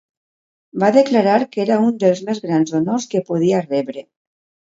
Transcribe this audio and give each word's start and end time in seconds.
Va 0.83 0.87
declarar 0.95 1.35
que 1.51 1.61
era 1.65 1.77
un 1.89 1.91
dels 2.03 2.23
més 2.29 2.41
grans 2.47 2.73
honors 2.79 3.07
que 3.13 3.23
podia 3.27 3.63
rebre. 3.67 4.07